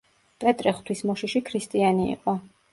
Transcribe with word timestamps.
პეტრე 0.45 0.73
ღვთისმოშიში 0.77 1.43
ქრისტიანი 1.53 2.11
იყო. 2.19 2.39